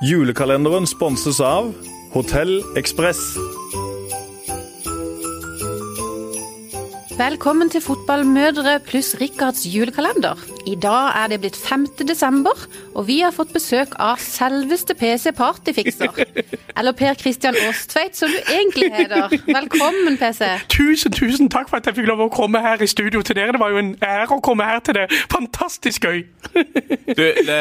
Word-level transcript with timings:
Julekalenderen 0.00 0.86
sponses 0.88 1.42
av 1.44 1.74
Hotell 2.14 2.62
Ekspress. 2.80 3.18
Velkommen 7.18 7.68
til 7.68 7.82
Fotballmødre 7.84 8.78
pluss 8.86 9.10
Rikards 9.20 9.66
julekalender. 9.68 10.40
I 10.64 10.78
dag 10.80 11.18
er 11.20 11.28
det 11.28 11.42
blitt 11.42 11.58
5. 11.60 11.84
desember, 12.08 12.56
og 13.00 13.06
vi 13.06 13.20
har 13.24 13.32
fått 13.32 13.54
besøk 13.56 13.94
av 13.96 14.20
selveste 14.20 14.92
PC 14.94 15.32
Partyfikser. 15.32 16.18
Eller 16.76 16.92
Per 16.92 17.14
Christian 17.14 17.56
Åstveit, 17.68 18.16
som 18.16 18.28
du 18.28 18.36
egentlig 18.52 18.90
heter. 18.92 19.32
Velkommen, 19.46 20.18
PC. 20.20 20.44
Tusen, 20.68 21.12
tusen 21.12 21.48
takk 21.48 21.70
for 21.70 21.80
at 21.80 21.88
jeg 21.88 21.96
fikk 21.96 22.10
lov 22.10 22.26
å 22.26 22.28
komme 22.34 22.60
her 22.60 22.82
i 22.84 22.88
studio 22.90 23.22
til 23.24 23.38
dere. 23.38 23.54
Det 23.56 23.60
var 23.62 23.72
jo 23.72 23.80
en 23.80 23.94
ære 24.04 24.36
å 24.36 24.42
komme 24.44 24.66
her 24.68 24.82
til 24.84 24.98
det. 24.98 25.06
Fantastisk 25.32 26.04
gøy. 26.04 26.26
Du, 27.10 27.24
det, 27.26 27.56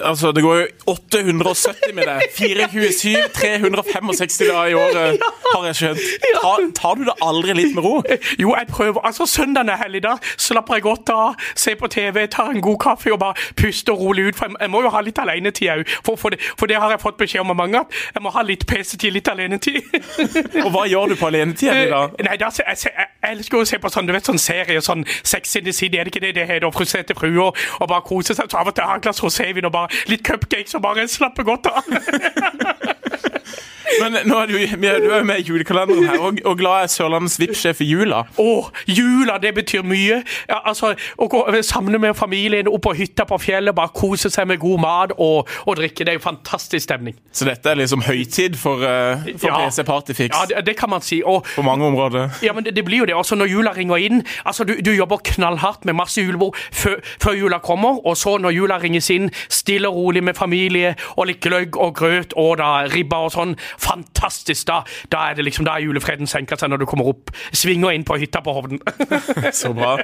altså, 0.00 0.30
det 0.32 0.40
går 0.42 0.56
jo 0.56 0.66
870 0.88 1.92
med 1.94 2.06
deg. 2.08 2.22
427, 2.32 3.10
365 3.36 4.38
dager 4.48 4.70
i 4.70 4.76
året, 4.80 5.26
har 5.52 5.66
jeg 5.68 5.76
skjønt. 5.80 6.06
Tar, 6.38 6.62
tar 6.78 6.96
du 6.96 7.02
det 7.04 7.16
aldri 7.26 7.56
litt 7.58 7.74
med 7.76 7.84
ro? 7.84 7.98
Jo, 8.40 8.54
jeg 8.56 8.70
prøver. 8.70 9.02
Altså, 9.04 9.26
Søndagen 9.28 9.68
er 9.74 9.82
hellig. 9.82 10.00
Da 10.06 10.14
slapper 10.40 10.78
jeg 10.78 10.86
godt 10.86 11.12
av, 11.12 11.36
ser 11.52 11.76
på 11.76 11.90
TV, 11.92 12.22
tar 12.32 12.54
en 12.54 12.64
god 12.64 12.80
kaffe 12.86 13.12
og 13.12 13.20
bare 13.20 13.52
puster 13.60 13.92
rolig 13.92 14.30
ut. 14.30 14.35
For 14.36 14.48
jeg, 14.48 14.56
jeg 14.60 14.72
må 14.72 14.82
jo 14.84 14.92
ha 14.94 15.02
litt 15.04 15.18
alenetid 15.22 15.72
òg. 15.72 15.84
For, 16.06 16.20
for, 16.20 16.36
for 16.58 16.70
det 16.70 16.78
har 16.80 16.94
jeg 16.94 17.02
fått 17.02 17.18
beskjed 17.20 17.44
om 17.44 17.52
av 17.54 17.60
mange. 17.60 17.82
at 17.82 18.16
Jeg 18.16 18.24
må 18.24 18.32
ha 18.34 18.44
litt 18.46 18.66
PC-tid, 18.68 19.14
litt 19.16 19.28
alenetid. 19.32 19.82
Og 20.64 20.70
hva 20.74 20.86
gjør 20.90 21.14
du 21.14 21.18
på 21.20 21.30
alenetida 21.30 21.76
di 21.76 21.86
da? 21.92 22.02
Nei, 22.26 22.36
da, 22.40 22.50
jeg, 22.60 22.78
jeg, 22.86 22.94
jeg 22.96 23.32
elsker 23.32 23.60
å 23.60 23.68
se 23.68 23.80
på 23.82 23.92
sånn, 23.92 24.08
du 24.08 24.14
vet, 24.16 24.28
sånn 24.28 24.40
serie, 24.42 24.82
sånn 24.84 25.06
Sex 25.22 25.56
in 25.60 25.66
the 25.68 25.74
City, 25.76 25.98
er 25.98 26.08
det 26.08 26.14
ikke 26.14 26.24
det 26.26 26.34
det 26.38 26.48
heter? 26.48 26.70
Frustrerte 26.76 27.16
fruer, 27.18 27.54
og 27.80 27.88
bare 27.88 28.04
kose 28.06 28.36
seg. 28.36 28.50
Så 28.50 28.60
av 28.60 28.70
og 28.70 28.76
til 28.76 28.84
jeg 28.86 29.00
et 29.00 29.06
glass 29.06 29.22
rosévin 29.24 29.68
og 29.68 29.74
bare 29.74 30.04
litt 30.10 30.24
cupcakes 30.26 30.76
og 30.78 30.84
bare 30.86 31.08
slappe 31.10 31.46
godt 31.46 31.70
av. 31.72 31.82
Men 34.00 34.16
nå 34.28 34.38
er 34.42 34.46
du, 34.50 34.56
vi 34.80 34.86
er- 34.90 35.02
jo 35.06 35.22
med 35.24 35.38
i 35.40 35.46
julekalenderen 35.48 36.06
her, 36.08 36.18
og, 36.20 36.38
og 36.44 36.58
glad 36.58 36.82
er 36.86 36.90
Sørlandets 36.92 37.38
VIP-sjef 37.40 37.80
i 37.84 37.88
jula. 37.90 38.24
Å, 38.40 38.48
jula, 38.90 39.38
det 39.42 39.54
betyr 39.56 39.84
mye. 39.86 40.22
Ja, 40.48 40.60
altså, 40.64 40.94
Å 41.18 41.28
gå 41.30 41.42
sammen 41.66 42.00
med 42.02 42.16
familien 42.18 42.68
opp 42.68 42.82
på 42.86 42.94
hytta 42.98 43.24
på 43.28 43.38
fjellet, 43.42 43.74
bare 43.76 43.92
kose 43.96 44.30
seg 44.32 44.48
med 44.50 44.58
god 44.62 44.80
mat 44.82 45.14
og, 45.18 45.48
og 45.66 45.76
drikke. 45.78 46.04
Det 46.06 46.14
er 46.14 46.18
jo 46.18 46.24
fantastisk 46.24 46.84
stemning. 46.88 47.16
Så 47.32 47.46
dette 47.48 47.70
er 47.72 47.78
liksom 47.80 48.02
høytid 48.06 48.56
for, 48.60 48.82
uh, 48.84 49.22
for 49.38 49.48
Ja. 49.50 49.62
PC 49.66 49.84
Partyfix 49.86 50.34
Ja, 50.34 50.44
det, 50.50 50.64
det 50.66 50.76
kan 50.78 50.90
man 50.90 51.00
si. 51.04 51.22
Og 51.26 51.46
på 51.54 51.62
mange 51.66 51.86
områder. 51.86 52.30
Ja, 52.42 52.52
men 52.56 52.64
det, 52.66 52.74
det 52.76 52.84
blir 52.86 53.04
jo 53.04 53.08
det. 53.08 53.14
Også 53.16 53.36
når 53.38 53.50
jula 53.52 53.72
ringer 53.76 53.96
inn. 54.02 54.22
Altså, 54.44 54.64
Du, 54.66 54.74
du 54.82 54.90
jobber 54.96 55.20
knallhardt 55.24 55.84
med 55.86 55.94
masse 55.94 56.20
julebord 56.22 56.56
før, 56.74 56.96
før 57.22 57.36
jula 57.38 57.58
kommer. 57.62 58.00
Og 58.06 58.16
så 58.18 58.36
når 58.42 58.54
jula 58.56 58.78
ringes 58.82 59.10
inn, 59.14 59.30
stille 59.52 59.88
og 59.88 59.96
rolig 59.96 60.22
med 60.26 60.34
familie 60.36 60.94
og 61.16 61.26
litt 61.30 61.40
gløgg 61.44 61.76
og 61.76 61.94
grøt 61.98 62.34
og 62.36 62.56
da 62.58 62.70
ribba 62.92 63.20
og 63.28 63.32
sånn. 63.34 63.54
Fantastisk. 63.82 64.66
Da, 64.68 64.80
da 65.12 65.26
er 65.30 65.38
det 65.38 65.46
liksom, 65.46 65.66
da 65.68 65.76
er 65.76 65.86
julefreden 65.86 66.30
senka 66.30 66.58
seg 66.58 66.72
når 66.72 66.82
du 66.82 66.88
kommer 66.90 67.10
opp. 67.12 67.32
Svinger 67.56 67.94
inn 67.96 68.06
på 68.06 68.18
hytta 68.20 68.42
på 68.44 68.54
Hovden. 68.56 68.82
Så 69.60 69.72
bra. 69.76 69.96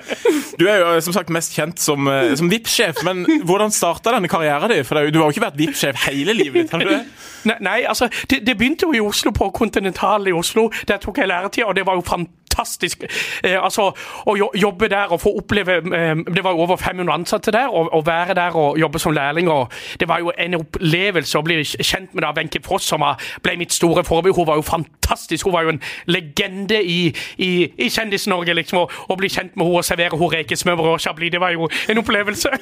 Du 0.58 0.66
er 0.68 0.82
jo 0.82 0.94
som 1.04 1.16
sagt 1.16 1.32
mest 1.34 1.56
kjent 1.56 1.80
som, 1.82 2.08
eh, 2.10 2.34
som 2.38 2.50
VIP-sjef, 2.52 3.04
men 3.06 3.24
hvordan 3.46 3.74
starta 3.74 4.14
denne 4.16 4.30
karrieren 4.30 4.72
din? 4.72 4.84
For 4.86 5.10
du 5.10 5.20
har 5.20 5.30
jo 5.30 5.36
ikke 5.36 5.46
vært 5.48 5.60
VIP-sjef 5.60 6.06
hele 6.08 6.36
livet 6.36 6.64
ditt, 6.64 6.74
har 6.74 6.84
du 6.84 6.92
det? 6.92 7.04
Nei, 7.42 7.56
nei 7.60 7.80
altså, 7.90 8.06
det, 8.30 8.44
det 8.46 8.54
begynte 8.58 8.86
jo 8.86 8.92
i 8.94 9.00
Oslo, 9.02 9.32
på 9.34 9.50
Continental 9.50 10.28
i 10.28 10.32
Oslo. 10.32 10.68
Der 10.88 11.02
tok 11.02 11.18
jeg 11.18 11.28
læretid, 11.28 11.64
og 11.64 11.74
det 11.76 11.86
var 11.86 11.98
jo 11.98 12.04
fantastisk. 12.06 13.02
Eh, 13.44 13.64
altså, 13.64 13.88
Å 14.26 14.36
jobbe 14.54 14.88
der 14.88 15.12
og 15.12 15.20
få 15.22 15.32
oppleve 15.40 15.80
eh, 15.82 16.22
Det 16.28 16.44
var 16.44 16.54
jo 16.54 16.62
over 16.66 16.76
500 16.76 17.14
ansatte 17.14 17.54
der. 17.54 17.72
Å 17.72 18.02
være 18.06 18.36
der 18.38 18.56
og 18.58 18.78
jobbe 18.78 19.00
som 19.02 19.14
lærling, 19.16 19.50
og 19.50 19.72
det 20.00 20.08
var 20.08 20.22
jo 20.22 20.32
en 20.38 20.58
opplevelse 20.60 21.38
å 21.38 21.46
bli 21.46 21.62
kjent 21.64 22.14
med 22.14 22.22
da 22.22 22.32
Wenche 22.36 22.62
Foss, 22.64 22.86
som 22.92 23.04
ble 23.42 23.56
mitt 23.62 23.72
store 23.74 24.04
forbilde. 24.04 24.36
Hun 24.36 24.48
var 24.50 24.58
jo 24.60 24.66
fantastisk. 24.66 25.46
Hun 25.48 25.54
var 25.56 25.66
jo 25.68 25.74
en 25.76 25.80
legende 26.10 26.82
i, 26.82 27.00
i, 27.38 27.50
i 27.78 27.88
Kjendis-Norge, 27.92 28.54
liksom. 28.60 28.84
Å, 29.08 29.16
bli 29.18 29.30
kjent 29.30 29.54
med 29.56 29.66
henne 29.66 29.78
og 29.82 29.86
servere 29.86 30.18
henne 30.18 30.30
rekesmørbrød 30.36 30.96
og 30.96 31.00
chablis, 31.04 31.30
det 31.34 31.40
var 31.42 31.54
jo 31.56 31.68
en 31.92 32.02
opplevelse. 32.02 32.52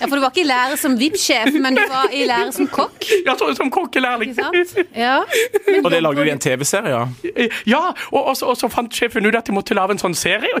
Ja, 0.00 0.06
For 0.06 0.14
du 0.16 0.20
var 0.22 0.30
ikke 0.30 0.42
i 0.42 0.46
lære 0.48 0.76
som 0.80 0.94
VIP-sjef, 1.00 1.48
men 1.60 1.74
du 1.76 1.80
var 1.90 2.12
i 2.14 2.22
lære 2.28 2.52
som 2.54 2.66
kokk? 2.70 3.02
ja, 3.26 3.34
så, 3.36 3.48
som 3.56 3.70
kokkelærling. 3.72 4.32
Ja. 4.96 5.16
Men 5.66 5.84
Og 5.84 5.90
det 5.92 6.00
lagde 6.02 6.22
du 6.24 6.28
i 6.28 6.32
en 6.32 6.40
TV-serie, 6.40 6.92
ja? 6.92 7.48
Ja, 7.68 7.80
og, 8.12 8.20
og, 8.30 8.36
så- 8.38 8.46
og 8.52 8.56
så 8.60 8.68
fant 8.72 8.94
sjefen 8.94 9.26
ut 9.26 9.34
at 9.36 9.48
de 9.48 9.52
måtte 9.56 9.74
lage 9.76 9.96
en 9.96 10.00
sånn 10.02 10.14
serie. 10.16 10.52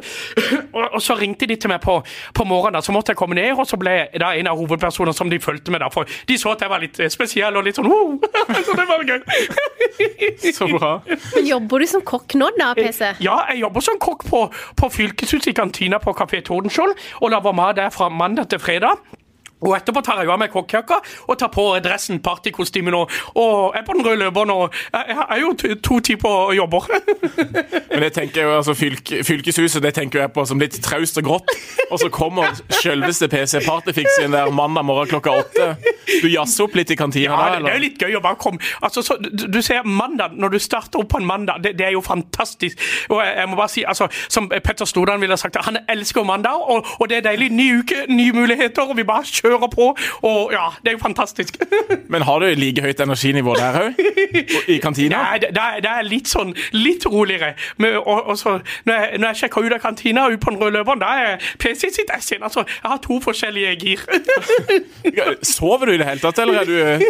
Og, 0.70 0.84
og 0.96 1.00
så 1.02 1.14
ringte 1.18 1.46
de 1.50 1.56
til 1.58 1.70
meg 1.72 1.80
på, 1.82 1.96
på 2.36 2.44
morgenen, 2.46 2.76
da, 2.78 2.82
så 2.84 2.92
måtte 2.94 3.10
jeg 3.12 3.18
komme 3.18 3.34
ned, 3.34 3.52
og 3.58 3.66
så 3.66 3.78
ble 3.80 3.90
jeg 3.96 4.20
da 4.22 4.28
en 4.38 4.46
av 4.50 4.58
hovedpersonene 4.60 5.14
som 5.16 5.30
de 5.32 5.38
fulgte 5.42 5.72
med. 5.74 5.82
da, 5.82 5.88
For 5.92 6.06
de 6.28 6.36
så 6.38 6.52
at 6.54 6.62
jeg 6.64 6.70
var 6.72 6.82
litt 6.82 7.00
eh, 7.02 7.10
spesiell 7.10 7.56
og 7.58 7.66
litt 7.66 7.78
sånn 7.78 7.88
oh! 7.90 8.14
Så 8.66 8.76
det 8.78 8.86
var 8.88 9.02
gøy. 9.06 9.18
Så 10.58 10.66
bra. 10.70 10.92
Men 11.34 11.46
Jobber 11.46 11.82
du 11.82 11.86
som 11.90 12.04
kokk 12.06 12.36
nå, 12.40 12.50
da, 12.58 12.72
PC? 12.78 13.12
Ja, 13.24 13.40
jeg 13.50 13.62
jobber 13.64 13.84
som 13.84 13.98
kokk 14.02 14.26
på, 14.28 14.42
på 14.80 14.90
Fylkeshuset 14.92 15.52
i 15.52 15.56
kantina 15.56 16.00
på 16.02 16.14
Kafé 16.16 16.42
Tordenskjold, 16.46 16.96
og 17.20 17.34
lager 17.34 17.56
mat 17.56 17.78
der 17.78 17.92
fra 17.94 18.08
mandag 18.12 18.50
til 18.52 18.62
fredag. 18.62 19.00
Og 19.60 19.74
etterpå 19.76 20.02
tar 20.04 20.22
jeg 20.22 20.30
av 20.32 20.40
meg 20.40 20.52
kokkejakka 20.52 21.00
og 21.28 21.38
tar 21.40 21.50
på 21.52 21.64
dressen, 21.84 22.20
partykostymen 22.24 22.96
og, 22.96 23.12
og 23.38 23.76
er 23.76 23.84
på 23.86 23.96
den 23.96 24.06
røde 24.06 24.22
løperen. 24.24 24.50
og 24.54 24.74
Jeg 24.92 25.06
jeg 25.10 25.26
er 25.36 25.40
jo 25.40 25.52
to, 25.58 25.74
to 25.84 26.00
tider 26.00 26.54
jobber. 26.56 26.86
Men 27.90 28.04
det 28.06 28.12
tenker 28.16 28.40
jeg 28.40 28.56
altså 28.56 28.74
fylk, 28.74 29.12
Fylkeshuset 29.26 29.82
det 29.82 29.94
tenker 29.94 30.22
jeg 30.22 30.32
på 30.32 30.44
som 30.48 30.60
litt 30.60 30.78
traust 30.84 31.18
og 31.20 31.26
grått. 31.26 31.54
Og 31.90 32.00
så 32.00 32.08
kommer 32.12 32.54
selveste 32.80 33.28
PC 33.28 33.60
Partyfix 33.66 34.20
inn 34.24 34.34
der 34.34 34.50
mandag 34.54 34.86
morgen 34.88 35.10
klokka 35.10 35.34
åtte. 35.42 35.70
Du 36.22 36.28
jazzer 36.30 36.66
opp 36.66 36.74
litt 36.78 36.90
i 36.90 36.96
kantina 36.98 37.36
Ja, 37.36 37.50
da, 37.52 37.58
det, 37.58 37.64
det 37.64 37.70
er 37.70 37.78
jo 37.78 37.84
litt 37.84 38.02
gøy 38.02 38.16
å 38.18 38.22
bare 38.24 38.38
komme 38.40 38.58
altså, 38.80 39.02
så, 39.06 39.16
du, 39.20 39.44
du 39.52 39.60
ser 39.62 39.86
mandag, 39.86 40.34
Når 40.34 40.54
du 40.54 40.58
starter 40.62 41.02
opp 41.02 41.10
på 41.12 41.20
en 41.20 41.26
mandag, 41.26 41.60
det, 41.64 41.74
det 41.78 41.86
er 41.86 41.94
jo 41.94 42.02
fantastisk. 42.04 42.80
Og 43.10 43.20
jeg, 43.22 43.34
jeg 43.36 43.50
må 43.50 43.58
bare 43.60 43.72
si, 43.72 43.84
altså, 43.86 44.08
Som 44.28 44.48
Petter 44.50 44.88
Stordalen 44.88 45.22
ville 45.22 45.36
sagt, 45.40 45.58
han 45.66 45.80
elsker 45.90 46.26
mandag, 46.26 46.62
og, 46.70 46.86
og 46.98 47.10
det 47.10 47.20
er 47.20 47.26
deilig. 47.30 47.50
Ny 47.50 47.66
uke, 47.80 48.04
nye 48.08 48.32
muligheter, 48.34 48.86
og 48.90 48.96
vi 48.98 49.04
bare 49.06 49.26
kjører 49.26 49.49
på. 49.58 49.96
Og 50.22 50.52
ja, 50.52 50.66
det 50.82 50.92
er 50.92 50.92
jo 50.92 51.02
fantastisk. 51.02 51.56
Men 52.12 52.22
har 52.22 52.38
du 52.40 52.46
like 52.58 52.82
høyt 52.82 53.00
energinivå 53.00 53.54
der 53.58 53.78
òg? 53.80 54.00
I 54.68 54.78
kantina? 54.82 55.22
Nei, 55.30 55.38
det, 55.42 55.50
det, 55.56 55.90
er, 55.90 56.06
litt 56.06 56.30
sånn 56.30 56.52
litt 56.72 57.06
roligere. 57.06 57.54
Men, 57.76 57.98
og, 58.00 58.30
og 58.32 58.38
så, 58.38 58.58
når 58.88 58.94
jeg, 58.94 59.20
når 59.20 59.28
jeg 59.28 59.40
sjekker 59.42 59.66
ut 59.66 59.76
av 59.76 59.82
kantina 59.82 60.26
ut 60.30 60.40
på 60.40 60.54
den 60.54 60.60
røde 60.60 60.78
løperen, 60.78 61.02
da 61.02 61.10
er 61.20 61.50
PC 61.60 61.90
sitt 61.94 62.12
ser, 62.20 62.42
altså, 62.42 62.64
Jeg 62.68 62.90
har 62.90 63.00
to 63.04 63.20
forskjellige 63.22 63.74
gir. 63.80 64.04
Sover 65.54 65.86
du 65.86 65.92
i 65.92 65.98
det 66.00 66.06
hele 66.08 66.22
tatt, 66.22 66.38
eller 66.38 66.60
er 66.60 66.64
du, 66.68 67.04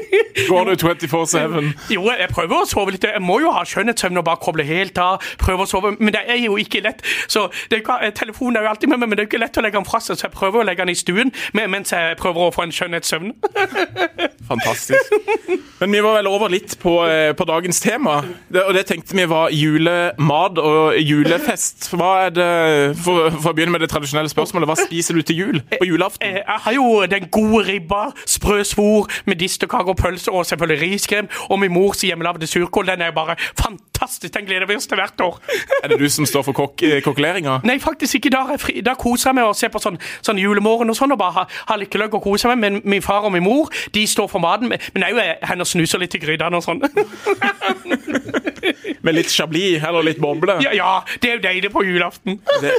går 0.49 0.71
du 0.71 0.87
24-7? 0.87 1.71
Jo, 1.95 2.07
jeg 2.11 2.31
prøver 2.33 2.63
å 2.63 2.69
sove 2.69 2.95
litt. 2.95 3.05
Jeg 3.05 3.23
må 3.25 3.41
jo 3.43 3.53
ha 3.55 3.65
skjønnhetssøvn 3.67 4.21
og 4.21 4.27
bare 4.27 4.43
koble 4.43 4.67
helt 4.67 4.99
av. 5.01 5.25
Prøve 5.41 5.67
å 5.67 5.71
sove, 5.71 5.95
Men 5.99 6.15
det 6.15 6.25
er 6.27 6.41
jo 6.45 6.57
ikke 6.61 6.83
lett. 6.85 7.05
Så 7.29 7.49
det 7.71 7.83
Telefonen 8.15 8.57
er 8.57 8.67
jo 8.67 8.73
alltid 8.75 8.89
med 8.89 8.99
meg, 8.99 9.09
men 9.09 9.19
det 9.19 9.25
er 9.25 9.27
jo 9.27 9.33
ikke 9.33 9.43
lett 9.43 9.59
å 9.59 9.65
legge 9.65 9.79
den 9.79 9.89
fra 9.89 10.01
seg, 10.03 10.19
så 10.19 10.29
jeg 10.29 10.35
prøver 10.37 10.63
å 10.63 10.67
legge 10.67 10.85
den 10.85 10.95
i 10.95 10.99
stuen 10.99 11.33
mens 11.71 11.93
jeg 11.93 12.17
prøver 12.21 12.30
å 12.37 12.51
få 12.55 12.67
en 12.67 12.75
skjønnhetssøvn. 12.75 13.33
Fantastisk. 14.51 15.13
Men 15.81 15.95
vi 15.95 16.01
var 16.05 16.19
vel 16.19 16.29
over 16.29 16.51
litt 16.53 16.75
på, 16.83 16.93
eh, 17.09 17.31
på 17.37 17.47
dagens 17.49 17.81
tema, 17.81 18.19
det, 18.53 18.65
og 18.67 18.75
det 18.75 18.85
tenkte 18.89 19.17
vi 19.17 19.25
var 19.31 19.53
julemat 19.55 20.59
og 20.61 20.99
julefest. 21.01 21.89
Hva 21.95 22.11
er 22.27 22.35
det, 22.37 22.49
for, 23.01 23.31
for 23.39 23.53
å 23.53 23.57
begynne 23.57 23.77
med 23.77 23.85
det 23.85 23.91
tradisjonelle 23.93 24.33
spørsmålet, 24.33 24.69
hva 24.71 24.79
spiser 24.81 25.17
du 25.17 25.23
til 25.23 25.41
jul 25.43 25.63
på 25.77 25.89
julaften? 25.89 26.27
Jeg, 26.27 26.45
Jeg 26.45 26.65
har 26.67 26.77
jo 26.77 26.89
den 27.11 27.31
gode 27.33 27.65
ribba, 27.69 28.03
sprø 28.29 28.61
svor, 28.67 29.09
medisterkake 29.31 29.95
og 29.95 30.01
pølse 30.01 30.35
og 30.35 30.47
selvfølgelig 30.51 30.83
riskrem. 30.83 31.31
Og 31.49 31.63
min 31.63 31.73
mors 31.73 32.05
hjemmelagde 32.05 32.51
surkål. 32.51 32.93
Den 32.93 33.07
er 33.07 33.15
bare 33.17 33.39
fantastisk. 33.55 33.90
Den 34.19 34.47
gleder 34.47 34.67
vi 34.67 34.77
oss 34.77 34.89
til 34.91 34.99
hvert 35.01 35.21
år. 35.25 35.39
Er 35.83 35.93
det 35.93 35.99
du 36.01 36.09
som 36.13 36.27
står 36.29 36.45
for 36.49 36.57
kok 36.57 36.83
eh, 36.87 36.99
kokkeleringa? 37.05 37.61
Nei, 37.69 37.79
faktisk 37.83 38.19
ikke. 38.19 38.33
Da, 38.35 38.57
fri. 38.61 38.81
da 38.85 38.95
koser 38.99 39.31
jeg 39.31 39.39
meg 39.39 39.51
og 39.51 39.57
ser 39.59 39.73
på 39.73 39.83
sånn, 39.83 39.99
sånn 40.27 40.41
julemorgen 40.41 40.91
og 40.91 40.99
sånn, 40.99 41.15
og 41.15 41.21
bare 41.21 41.37
ha, 41.41 41.47
ha 41.71 41.79
litt 41.81 41.93
gløgg 41.93 42.15
og 42.19 42.25
kose 42.25 42.51
meg. 42.51 42.59
Men 42.63 42.81
min 42.85 43.05
far 43.05 43.27
og 43.29 43.35
min 43.35 43.45
mor 43.47 43.71
de 43.95 44.07
står 44.09 44.31
for 44.33 44.43
maten. 44.43 44.73
Men 44.95 45.07
òg 45.07 45.21
jeg 45.21 45.25
er 45.25 45.35
jo 45.35 45.51
hen 45.53 45.67
snuser 45.73 46.03
litt 46.03 46.17
i 46.17 46.23
grytene 46.23 46.61
og 46.61 46.65
sånn. 46.67 46.83
Med 49.07 49.17
litt 49.17 49.31
chablis 49.33 49.83
eller 49.87 50.05
litt 50.07 50.21
boble? 50.23 50.59
Ja, 50.65 50.73
ja, 50.77 50.93
det 51.23 51.31
er 51.31 51.39
jo 51.39 51.45
deilig 51.47 51.71
på 51.75 51.85
julaften. 51.87 52.41
Det. 52.61 52.73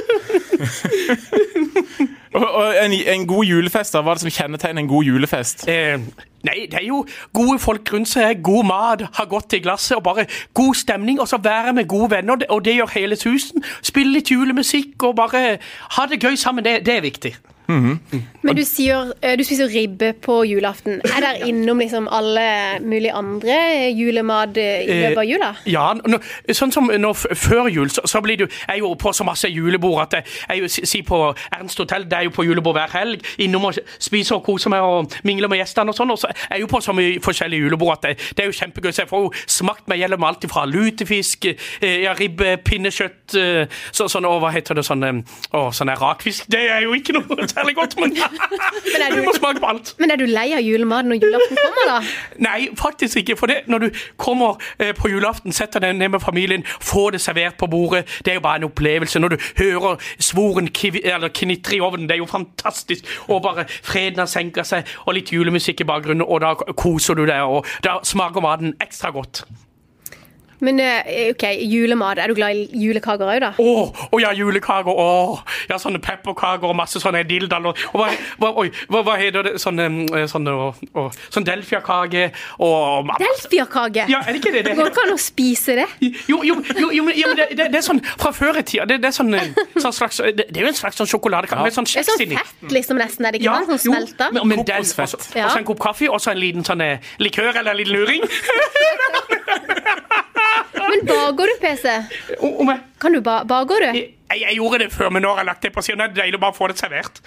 Og, 2.34 2.46
og 2.54 2.74
en, 2.84 2.92
en 3.14 3.26
god 3.26 3.44
julefest, 3.44 3.94
da, 3.94 4.02
hva 4.02 4.12
er 4.12 4.20
det 4.20 4.26
som 4.26 4.34
kjennetegner 4.34 4.82
en 4.82 4.90
god 4.90 5.04
julefest? 5.04 5.66
Eh, 5.68 6.00
nei, 6.48 6.56
det 6.70 6.80
er 6.80 6.86
jo 6.86 7.02
gode 7.36 7.58
folk 7.62 7.92
rundt 7.94 8.10
seg, 8.12 8.42
god 8.44 8.68
mat, 8.68 9.06
ha 9.18 9.26
godt 9.28 9.58
i 9.58 9.62
glasset 9.64 9.98
og 9.98 10.04
bare 10.08 10.26
god 10.54 10.74
stemning. 10.78 11.20
Og 11.20 11.28
så 11.28 11.40
være 11.42 11.76
med 11.76 11.88
gode 11.90 12.10
venner, 12.16 12.34
og 12.34 12.40
det, 12.40 12.50
og 12.50 12.64
det 12.64 12.76
gjør 12.78 12.94
hele 12.96 13.20
tusen. 13.20 13.64
Spille 13.82 14.16
litt 14.18 14.32
julemusikk 14.32 15.08
og 15.08 15.16
bare 15.20 15.56
ha 15.98 16.06
det 16.10 16.22
gøy 16.22 16.36
sammen. 16.40 16.64
Det, 16.64 16.80
det 16.86 16.96
er 16.96 17.08
viktig. 17.08 17.36
Men 17.68 18.56
du 18.56 18.62
sier 18.66 19.12
eh, 19.22 19.36
du 19.38 19.44
spiser 19.46 19.70
ribbe 19.72 20.12
på 20.22 20.42
julaften. 20.48 21.00
Er 21.06 21.24
det 21.24 21.48
innom 21.48 21.78
liksom 21.78 22.08
alle 22.10 22.78
mulige 22.82 23.14
andre 23.14 23.58
julemat 23.96 24.56
eh, 24.60 24.82
i 24.82 24.98
løpet 25.02 25.22
av 25.22 25.28
jula? 25.28 25.50
Ja, 25.70 25.84
nå, 25.94 26.18
sånn 26.52 26.74
som 26.74 26.90
nå 26.90 27.12
før 27.14 27.70
jul, 27.72 27.90
så, 27.92 28.04
så 28.08 28.20
blir 28.24 28.42
du 28.42 28.46
Jeg 28.46 28.74
er 28.74 28.80
jo 28.82 28.92
på 28.98 29.12
så 29.14 29.24
masse 29.26 29.48
julebord 29.48 30.02
at 30.06 30.18
jeg, 30.18 30.26
jeg 30.48 30.56
er 30.56 30.62
jo, 30.62 30.70
si 30.72 30.86
si 30.88 31.02
på 31.06 31.20
Ernst 31.52 31.80
hotell, 31.80 32.04
det 32.10 32.18
er 32.18 32.26
jo 32.28 32.34
på 32.34 32.44
julebord 32.46 32.76
hver 32.76 32.92
helg. 32.96 33.22
Innom 33.42 33.70
og 33.70 33.78
spiser 33.98 34.38
og 34.38 34.44
koser 34.46 34.72
meg 34.72 34.84
og 34.84 35.14
mingler 35.24 35.50
med 35.52 35.62
gjestene 35.62 35.92
og 35.92 35.98
sånn. 35.98 36.12
Og 36.12 36.20
så 36.20 36.30
er 36.32 36.56
jeg 36.56 36.66
jo 36.66 36.70
på 36.72 36.82
så 36.84 36.94
mye 36.96 37.20
forskjellige 37.24 37.66
julebord 37.66 37.98
at 37.98 38.08
det, 38.10 38.32
det 38.36 38.44
er 38.44 38.50
jo 38.50 38.58
kjempegøy. 38.58 38.90
Så 38.92 39.04
jeg 39.04 39.12
får 39.12 39.26
jo 39.26 39.32
smakt 39.46 39.88
meg 39.90 40.02
gjennom 40.02 40.26
alt 40.28 40.46
fra 40.50 40.64
lutefisk, 40.68 41.46
eh, 41.52 42.02
ja, 42.04 42.14
ribbe, 42.18 42.56
pinnekjøtt, 42.66 43.36
eh, 43.38 43.80
så, 43.92 44.08
sånn, 44.10 44.26
og 44.28 44.40
hva 44.42 44.52
heter 44.54 44.78
det, 44.78 44.84
sånn 44.86 45.06
eh, 45.06 45.22
å, 45.56 45.64
sånn 45.74 45.92
rakfisk. 46.02 46.48
Det 46.52 46.64
er 46.68 46.86
jo 46.86 46.96
ikke 46.98 47.16
noe 47.16 47.48
særlig 47.52 47.74
godt, 47.78 47.96
men 48.00 48.12
men 48.92 49.12
du 49.12 49.16
du- 49.16 49.24
må 49.26 49.32
smake 49.36 49.60
på 49.60 49.66
alt. 49.72 49.94
Men 49.98 50.10
er 50.10 50.16
du 50.20 50.24
lei 50.26 50.48
av 50.56 50.62
julemat 50.64 51.04
når 51.08 51.20
julaften 51.22 51.58
kommer, 51.62 51.88
da? 51.92 51.98
Nei, 52.48 52.68
faktisk 52.78 53.16
ikke. 53.22 53.36
For 53.36 53.46
det, 53.52 53.60
når 53.66 53.78
du 53.78 53.88
kommer 54.16 54.58
eh, 54.78 54.92
på 54.98 55.08
julaften, 55.12 55.52
setter 55.52 55.80
deg 55.84 55.96
ned 56.00 56.08
med 56.16 56.20
familien, 56.24 56.64
får 56.80 57.10
det 57.16 57.20
servert 57.24 57.58
på 57.60 57.66
bordet, 57.72 58.04
det 58.24 58.34
er 58.34 58.40
jo 58.40 58.44
bare 58.44 58.62
en 58.62 58.68
opplevelse. 58.70 59.18
Når 59.22 59.28
du 59.28 59.36
hører 59.58 59.96
svoren 60.18 60.68
knitre 60.72 61.76
i 61.76 61.80
ovnen, 61.80 62.08
det 62.08 62.16
er 62.16 62.22
jo 62.22 62.26
fantastisk. 62.30 63.04
Og 63.28 63.42
bare 63.42 63.64
freden 63.82 64.18
har 64.22 64.30
senka 64.30 64.64
seg, 64.66 64.88
og 65.06 65.14
litt 65.18 65.32
julemusikk 65.32 65.80
i 65.84 65.88
bakgrunnen, 65.88 66.24
og 66.26 66.40
da 66.44 66.54
koser 66.76 67.14
du 67.18 67.24
deg, 67.28 67.42
og 67.42 67.66
da 67.84 67.98
smaker 68.06 68.40
maten 68.44 68.74
ekstra 68.82 69.10
godt. 69.14 69.44
Men 70.62 70.78
eh, 70.80 71.30
ok, 71.32 71.44
julemat. 71.66 72.20
Er 72.22 72.30
du 72.30 72.36
glad 72.38 72.54
i 72.56 72.66
julekaker 72.84 73.26
òg, 73.26 73.40
da? 73.42 73.50
Å, 73.58 73.72
og 74.08 74.18
ja, 74.22 74.30
julekaker. 74.36 74.92
Oh. 74.92 75.40
ja, 75.70 75.78
sånne 75.82 75.98
pepperkaker 76.02 76.68
og 76.70 76.76
masse 76.78 77.00
sånne 77.02 77.24
dildal. 77.26 77.66
Og, 77.72 77.80
og 77.92 78.02
hva, 78.02 78.10
hva, 78.42 78.52
oi, 78.62 78.68
hva, 78.92 79.02
hva 79.06 79.16
heter 79.18 79.48
det? 79.48 79.54
Sånne, 79.62 79.88
eh, 80.14 80.26
sånne, 80.30 80.54
og, 80.54 80.82
og, 80.94 81.10
sånn 81.34 81.46
delfiakake 81.48 82.28
og 82.62 83.10
Delfiakake! 83.18 84.04
Ja, 84.10 84.20
er 84.22 84.36
det 84.36 84.42
ikke 84.42 84.52
det? 84.54 84.62
det? 84.68 84.76
Går 84.78 84.88
det 84.88 84.92
ikke 84.94 85.04
an 85.08 85.14
å 85.16 85.20
spise 85.20 85.76
det? 85.80 85.86
Jo, 86.30 86.38
jo, 86.46 86.58
jo, 86.78 86.90
jo, 86.94 87.02
men, 87.06 87.16
jo, 87.18 87.30
men 87.32 87.40
det, 87.40 87.48
det, 87.58 87.66
det 87.74 87.80
er 87.80 87.86
sånn 87.86 88.00
fra 88.20 88.30
før 88.36 88.60
i 88.60 88.64
tida. 88.66 88.86
Det, 88.88 89.00
det, 89.02 89.10
er 89.10 89.16
sånn, 89.16 89.34
eh, 89.38 89.62
sånn 89.82 89.96
slags, 89.96 90.20
det, 90.30 90.46
det 90.48 90.62
er 90.62 90.68
jo 90.68 90.72
en 90.72 90.78
slags 90.78 91.00
sånn 91.02 91.10
sjokoladekake 91.10 91.66
med 91.66 91.74
sånn 91.76 91.88
Det 91.90 92.02
er 92.04 92.08
sånn 92.08 92.36
fett, 92.36 92.54
liksom, 92.70 93.00
nesten. 93.02 93.26
Er 93.28 93.34
det 93.34 93.42
ikke 93.42 93.56
sant? 93.58 93.72
Sånn 93.72 93.82
smelta? 93.88 94.30
men, 94.34 94.46
men 94.52 94.62
det 94.66 94.76
er 94.76 94.84
Kokosfett. 94.84 95.16
også, 95.18 95.38
Ja. 95.38 95.48
også 95.50 95.62
en 95.62 95.68
kopp 95.72 95.82
kaffe 95.82 96.06
og 96.10 96.22
så 96.22 96.34
en 96.34 96.40
liten 96.42 96.66
sånn 96.66 96.84
likør 97.22 97.52
eller 97.52 97.70
en 97.74 97.80
liten 97.82 97.94
luring. 97.98 98.22
Men 100.74 101.06
baker 101.06 101.46
du, 101.50 101.54
PC? 101.60 101.88
Om- 102.40 102.68
jeg, 102.72 102.80
Kan 103.00 103.12
du 103.12 103.20
ba 103.20 103.42
baker 103.44 103.80
du? 103.80 103.86
jeg, 103.98 104.14
jeg 104.40 104.54
gjorde 104.56 104.78
det 104.78 104.92
før, 104.92 105.10
men 105.12 105.22
nå 105.22 105.28
har 105.34 105.42
jeg 105.42 105.46
lagt 105.46 105.62
det 105.62 105.72
på 105.74 105.82
siden. 105.84 105.98
Det 106.00 106.08
er 106.10 106.22
deilig 106.24 106.38
å 106.40 106.44
bare 106.46 106.56
få 106.56 106.68
det 106.72 106.78
servert. 106.80 107.20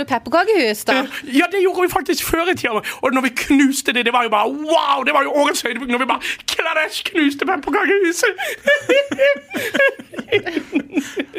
Lager 0.00 0.20
du 0.20 0.30
pepperkakehus, 0.30 0.84
da? 0.84 0.92
Ja, 1.24 1.44
det 1.52 1.62
gjorde 1.62 1.82
vi 1.82 1.88
faktisk 1.92 2.24
før 2.24 2.50
i 2.52 2.56
tida. 2.56 2.80
Og 3.02 3.12
når 3.12 3.20
vi 3.20 3.28
knuste 3.28 3.92
det, 3.92 4.04
det 4.04 4.12
var 4.12 4.22
jo 4.22 4.28
bare 4.28 4.48
wow! 4.48 5.04
Det 5.04 5.12
var 5.14 5.22
jo 5.22 5.30
årets 5.30 5.62
høydepunkt 5.62 5.92
når 5.92 5.98
vi 5.98 6.04
bare 6.06 6.20
kladdæsj 6.46 7.02
knuste 7.10 7.46
pepperkakehuset. 7.46 8.32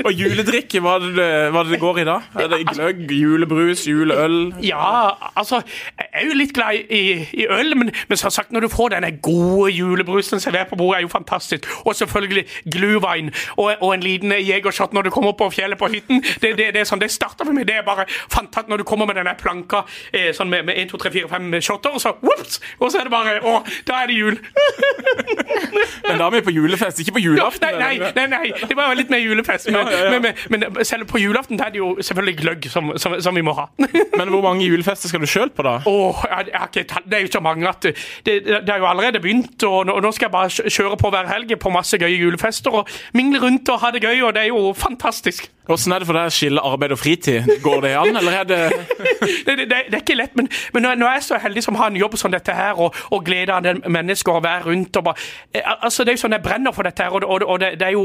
Og 0.05 0.11
juledrikke, 0.13 0.79
hva 0.81 0.95
er 0.97 1.03
det 1.03 1.11
det, 1.15 1.29
hva 1.53 1.63
det 1.63 1.75
det 1.75 1.79
går 1.81 2.01
i 2.01 2.05
da? 2.07 2.17
Er 2.39 2.49
det 2.51 2.59
gløgg, 2.71 3.11
julebrus, 3.13 3.83
juleøl? 3.87 4.53
Ja, 4.65 5.09
altså 5.35 5.61
Jeg 5.97 6.07
er 6.13 6.25
jo 6.25 6.37
litt 6.37 6.53
glad 6.53 6.73
i, 6.89 7.01
i 7.33 7.45
øl, 7.49 7.77
men, 7.77 7.91
men 8.09 8.17
som 8.17 8.33
sagt, 8.33 8.51
når 8.51 8.65
du 8.65 8.69
får 8.73 8.95
denne 8.95 9.11
gode 9.23 9.71
julebrusen 9.71 10.39
servert 10.39 10.67
på 10.69 10.75
bordet, 10.75 10.97
er 10.97 11.01
jo 11.05 11.07
fantastisk. 11.07 11.67
Og 11.85 11.95
selvfølgelig 11.95 12.45
glühwein 12.75 13.31
og, 13.57 13.73
og 13.81 13.93
en 13.93 14.03
liten 14.03 14.31
jegershot 14.31 14.93
når 14.93 15.01
du 15.01 15.09
kommer 15.09 15.31
på 15.37 15.49
fjellet 15.49 15.77
på 15.77 15.87
hytten. 15.93 16.23
Det, 16.41 16.57
det, 16.57 16.71
det 16.73 16.81
er 16.81 16.89
sånn, 16.89 17.01
det 17.01 17.11
starter 17.13 17.45
for 17.45 17.53
meg. 17.55 17.67
Det 17.69 17.75
er 17.79 17.85
bare 17.87 18.07
fantastisk 18.09 18.50
når 18.67 18.77
du 18.77 18.83
kommer 18.87 19.05
med 19.09 19.15
denne 19.19 19.33
planka 19.39 19.83
eh, 20.13 20.31
sånn 20.35 20.49
med, 20.51 20.65
med 20.67 20.77
1, 20.77 20.89
2, 20.91 20.97
3, 21.05 21.11
4, 21.11 21.29
5 21.31 21.59
shotter, 21.61 21.95
og 21.95 22.01
så 22.03 22.13
whoops, 22.21 22.59
og 22.79 22.91
så 22.91 22.99
er 23.01 23.07
det 23.09 23.11
bare 23.13 23.37
Å, 23.41 23.55
da 23.87 24.01
er 24.03 24.11
det 24.11 24.15
jul. 24.19 24.37
Men 26.07 26.17
da 26.19 26.25
er 26.27 26.33
vi 26.35 26.41
på 26.45 26.51
julefest, 26.53 26.99
ikke 27.03 27.13
på 27.15 27.21
julaften. 27.23 27.75
Nei, 27.79 27.97
nei, 28.01 28.11
nei, 28.15 28.25
nei, 28.31 28.67
det 28.67 28.75
var 28.77 28.93
litt 28.97 29.11
mer 29.13 29.21
julefest. 29.23 29.69
Men, 29.71 29.79
Ja, 29.81 29.91
ja, 29.91 30.03
ja. 30.05 30.19
men, 30.19 30.35
men, 30.51 30.65
men 30.75 30.85
selv 30.85 31.07
på 31.09 31.19
julaften 31.21 31.57
da 31.59 31.67
er 31.69 31.73
det 31.75 31.79
jo 31.81 31.91
selvfølgelig 32.03 32.35
gløgg 32.41 32.67
som, 32.73 32.91
som, 33.01 33.15
som 33.23 33.37
vi 33.37 33.43
må 33.45 33.53
ha. 33.57 33.67
Men 34.19 34.29
hvor 34.33 34.43
mange 34.43 34.65
julefester 34.67 35.09
skal 35.09 35.23
du 35.23 35.29
sjøl 35.29 35.49
på, 35.55 35.63
da? 35.65 35.77
Åh, 35.87 36.23
jeg, 36.29 36.49
jeg 36.51 36.59
har 36.59 36.69
ikke 36.71 36.83
tall- 36.91 37.07
det 37.09 37.17
er 37.17 37.23
jo 37.25 37.31
så 37.33 37.41
mange 37.43 37.69
at 37.69 37.81
det, 37.87 37.93
det, 38.27 38.43
det 38.45 38.69
har 38.69 38.81
jo 38.83 38.89
allerede 38.89 39.21
begynt, 39.23 39.63
og 39.67 39.85
nå, 39.89 39.95
nå 40.03 40.11
skal 40.15 40.27
jeg 40.27 40.33
bare 40.35 40.69
kjøre 40.75 40.97
på 41.01 41.11
hver 41.13 41.29
helg 41.31 41.55
på 41.61 41.71
masse 41.73 41.97
gøye 42.01 42.17
julefester 42.19 42.75
og 42.81 42.91
mingle 43.17 43.41
rundt 43.45 43.71
og 43.73 43.81
ha 43.85 43.91
det 43.95 44.03
gøy, 44.03 44.21
og 44.27 44.35
det 44.35 44.45
er 44.45 44.51
jo 44.51 44.73
fantastisk. 44.77 45.47
Åssen 45.69 45.93
er 45.93 46.01
det 46.01 46.07
for 46.09 46.17
deg 46.17 46.25
å 46.27 46.33
skille 46.33 46.61
arbeid 46.65 46.91
og 46.95 46.97
fritid? 46.99 47.45
Går 47.61 47.83
det 47.85 47.91
an, 47.95 48.15
eller 48.17 48.39
er 48.41 48.47
det 48.49 48.59
Det, 49.45 49.53
det, 49.57 49.67
det, 49.69 49.93
er 49.93 49.99
ikke 50.01 50.15
lett, 50.17 50.33
men, 50.35 50.47
men 50.73 50.83
når, 50.83 50.95
når 50.97 51.07
jeg 51.11 51.19
er 51.21 51.25
så 51.25 51.37
heldig 51.43 51.61
som 51.63 51.75
har 51.77 51.91
en 51.91 51.97
jobb 51.99 52.15
som 52.17 52.31
dette 52.33 52.53
her, 52.55 52.79
og, 52.81 52.95
og 53.13 53.21
gleder 53.25 53.53
av 53.59 53.63
den 53.65 53.81
mennesker 53.93 54.33
å 54.39 54.41
være 54.43 54.65
rundt 54.71 54.97
og 54.97 55.05
bare, 55.05 55.21
eh, 55.53 55.61
altså 55.85 56.03
Det 56.03 56.13
er 56.13 56.17
jo 56.17 56.21
sånn 56.23 56.35
jeg 56.35 56.43
brenner 56.45 56.73
for 56.75 56.87
dette 56.87 57.05
her, 57.05 57.13
og, 57.13 57.21
det- 57.23 57.29
og, 57.29 57.45
og 57.45 57.59
det, 57.61 57.69
det 57.79 57.87
er 57.87 57.93
jo 57.95 58.03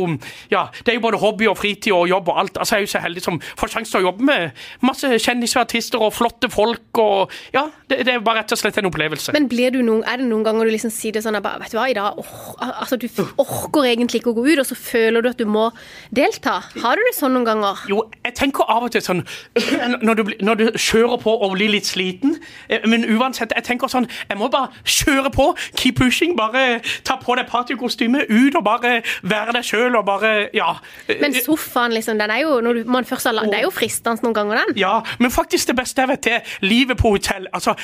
ja, 0.52 0.66
det 0.84 0.92
er 0.92 0.98
jo 0.98 1.04
både 1.06 1.20
hobby 1.22 1.48
og 1.50 1.56
fritid 1.58 1.94
og 1.96 2.04
jobb 2.10 2.28
og 2.32 2.40
alt. 2.42 2.60
altså 2.60 2.76
Jeg 2.76 2.84
er 2.84 2.86
jo 2.86 2.92
så 2.92 3.02
heldig 3.06 3.24
som 3.24 3.40
får 3.62 3.72
sjanse 3.74 3.94
til 3.96 4.02
å 4.02 4.06
jobbe 4.10 4.28
med 4.28 4.62
masse 4.84 5.10
kjendiser, 5.24 5.62
artister 5.64 6.04
og 6.04 6.12
flotte 6.16 6.50
folk. 6.52 7.00
og 7.02 7.32
ja, 7.56 7.66
Det, 7.88 8.02
det 8.06 8.14
er 8.14 8.22
bare 8.26 8.42
rett 8.42 8.52
og 8.56 8.60
slett 8.60 8.78
en 8.82 8.90
opplevelse. 8.90 9.32
Men 9.36 9.48
blir 9.50 9.72
du 9.74 9.80
noen, 9.82 10.04
er 10.06 10.20
det 10.20 10.28
noen 10.28 10.44
ganger 10.46 10.68
du 10.68 10.74
liksom 10.76 10.92
sier 10.94 11.16
det 11.16 11.24
sånn 11.26 11.38
at 11.40 11.44
bare, 11.46 11.62
Vet 11.64 11.72
du 11.74 11.80
hva, 11.80 11.88
i 11.90 11.96
dag 11.96 12.20
or, 12.20 12.30
altså, 12.60 13.00
Du 13.00 13.08
orker 13.42 13.88
egentlig 13.90 14.20
ikke 14.22 14.34
å 14.34 14.38
gå 14.38 14.46
ut, 14.52 14.62
og 14.62 14.68
så 14.68 14.76
føler 14.78 15.24
du 15.24 15.32
at 15.32 15.40
du 15.40 15.46
må 15.48 15.70
delta. 16.14 16.60
Har 16.84 17.00
du 17.00 17.04
det 17.08 17.16
sånn 17.16 17.32
noen 17.34 17.46
ganger? 17.48 17.54
Jo, 17.90 18.02
jeg 18.24 18.34
tenker 18.38 18.68
av 18.70 18.86
og 18.86 18.92
til 18.94 19.02
sånn 19.04 19.22
Når 20.06 20.18
du, 20.18 20.22
når 20.44 20.60
du 20.60 20.64
kjører 20.74 21.20
på 21.22 21.32
og 21.32 21.54
blir 21.56 21.70
litt 21.72 21.88
sliten 21.88 22.36
eh, 22.68 22.84
Men 22.88 23.06
uansett, 23.16 23.54
jeg 23.56 23.66
tenker 23.66 23.90
sånn 23.92 24.08
Jeg 24.28 24.38
må 24.40 24.50
bare 24.52 24.72
kjøre 24.84 25.32
på, 25.34 25.48
keep 25.76 25.96
pushing. 25.96 26.36
Bare 26.38 26.80
ta 27.06 27.16
på 27.20 27.36
deg 27.38 27.48
partykostyme, 27.50 28.26
ut 28.28 28.56
og 28.58 28.64
bare 28.66 29.00
være 29.26 29.56
deg 29.56 29.66
sjøl 29.66 29.96
og 29.98 30.06
bare 30.08 30.34
Ja. 30.56 30.76
Men 31.08 31.34
sofaen, 31.34 31.94
liksom, 31.96 32.18
den 32.20 32.32
er 32.32 32.42
jo, 32.44 32.60
når 32.64 32.80
du, 32.80 32.90
man 32.90 33.06
først 33.08 33.28
har, 33.28 33.38
det 33.46 33.60
er 33.60 33.66
jo 33.66 33.72
fristende 33.74 34.24
noen 34.24 34.36
ganger, 34.36 34.62
den. 34.66 34.78
Ja, 34.80 35.00
men 35.22 35.32
faktisk 35.34 35.70
det 35.70 35.76
beste 35.78 36.04
jeg 36.04 36.12
vet, 36.12 36.26
er 36.26 36.56
livet 36.64 36.98
på 37.00 37.14
hotell. 37.14 37.48
Altså, 37.56 37.74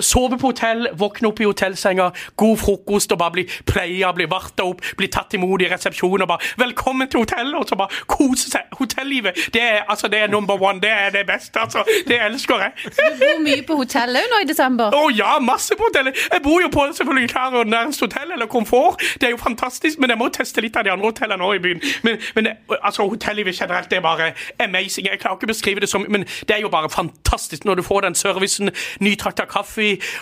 sove 0.00 0.38
på 0.38 0.52
hotell, 0.52 0.88
våkne 0.98 1.28
opp 1.28 1.40
i 1.40 1.48
hotellsenga, 1.48 2.10
god 2.36 2.56
frokost 2.58 3.12
og 3.12 3.18
bare 3.18 3.36
bli 3.36 3.46
pleia, 3.66 4.12
bli 4.16 4.26
varta 4.30 4.66
opp, 4.68 4.82
bli 4.96 5.08
tatt 5.12 5.34
imot 5.34 5.62
i 5.62 5.70
resepsjonen 5.72 6.22
og 6.22 6.28
bare 6.28 6.38
'Velkommen 6.58 7.08
til 7.08 7.20
hotellet!' 7.20 7.58
og 7.58 7.68
så 7.68 7.76
bare 7.76 7.88
kose 8.06 8.50
seg. 8.50 8.62
Hotellivet, 8.78 9.34
det 9.54 9.62
er, 9.62 9.82
altså, 9.88 10.08
det 10.08 10.18
er 10.18 10.26
number 10.26 10.62
one. 10.62 10.80
Det 10.80 10.90
er 10.90 11.10
det 11.10 11.26
beste, 11.26 11.60
altså. 11.60 11.84
Det 12.08 12.18
elsker 12.22 12.56
jeg. 12.58 12.72
Du 12.84 13.18
bor 13.20 13.42
mye 13.42 13.62
på 13.66 13.76
hotell 13.76 14.16
òg 14.16 14.28
nå 14.32 14.40
i 14.42 14.48
desember. 14.48 14.94
Å 14.94 15.10
ja, 15.16 15.38
masse 15.38 15.74
på 15.78 15.88
hotellet. 15.88 16.16
Jeg 16.32 16.42
bor 16.42 16.60
jo 16.60 16.68
på 16.68 16.86
selvfølgelig 16.92 17.30
Klar 17.30 17.54
og 17.54 17.66
Nærmest 17.66 18.00
hotell, 18.00 18.32
eller 18.32 18.46
Komfort. 18.46 19.02
Det 19.20 19.26
er 19.26 19.30
jo 19.30 19.36
fantastisk, 19.36 19.98
men 19.98 20.10
jeg 20.10 20.18
må 20.18 20.28
teste 20.28 20.60
litt 20.60 20.76
av 20.76 20.84
de 20.84 20.90
andre 20.90 21.06
hotellene 21.06 21.40
nå 21.42 21.52
i 21.52 21.58
byen. 21.58 21.80
Men, 22.02 22.18
men 22.34 22.48
altså, 22.82 23.08
hotellivet 23.08 23.60
generelt, 23.60 23.90
det 23.90 23.96
er 23.96 24.00
bare 24.00 24.32
amazing. 24.58 25.06
Jeg 25.06 25.20
klarer 25.20 25.36
ikke 25.36 25.48
å 25.50 25.54
beskrive 25.54 25.80
det 25.80 25.88
som 25.88 26.06
Men 26.08 26.24
det 26.48 26.56
er 26.56 26.60
jo 26.60 26.68
bare 26.68 26.90
fantastisk 26.90 27.64
når 27.64 27.74
du 27.74 27.82
får 27.82 28.00
den 28.00 28.14
servicen, 28.14 28.70
nytrakta 29.00 29.44
kaffe 29.48 29.71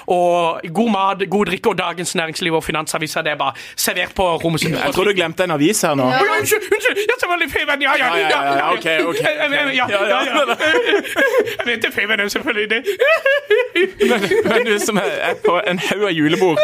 og 0.07 0.61
god 0.75 0.91
mat, 0.91 1.25
god 1.31 1.47
drikke 1.47 1.69
og 1.73 1.79
Dagens 1.79 2.15
Næringsliv 2.15 2.55
og 2.55 2.65
Finansaviser. 2.65 3.23
Det 3.23 3.33
er 3.33 3.37
bare 3.37 3.53
servert 3.77 4.15
på 4.15 4.37
rommet. 4.37 4.61
sitt. 4.61 4.71
Jeg 4.71 4.95
tror 4.95 5.05
du 5.05 5.13
glemte 5.15 5.45
en 5.45 5.51
avis 5.51 5.83
her 5.83 5.95
nå. 5.95 6.09
Ja, 6.11 6.21
unnskyld! 6.39 6.63
unnskyld, 6.73 6.97
Ja, 7.11 7.33
veldig 7.33 7.51
Feven! 7.53 7.83
Ja, 7.83 7.93
ja, 7.99 8.17
Ja, 8.17 8.41
ja, 8.57 8.73
ok, 8.73 8.87
ok. 9.09 9.17
Ja, 9.21 9.31
ja, 9.31 9.69
ja, 9.71 9.87
ja, 9.89 10.05
ja. 10.09 10.57
Jeg 11.67 11.93
Feven, 11.93 12.31
selvfølgelig. 12.31 12.71
det. 12.71 12.85
Men, 14.11 14.21
men 14.45 14.67
du 14.67 14.79
som 14.79 14.97
er 14.97 15.35
på 15.45 15.61
en 15.67 15.79
haug 15.79 16.03
av 16.03 16.13
julebord 16.13 16.59